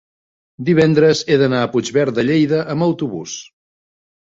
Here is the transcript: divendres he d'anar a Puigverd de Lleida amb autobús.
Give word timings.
divendres 0.69 1.21
he 1.33 1.37
d'anar 1.43 1.59
a 1.67 1.69
Puigverd 1.75 2.17
de 2.21 2.27
Lleida 2.31 2.65
amb 2.77 2.89
autobús. 2.89 3.39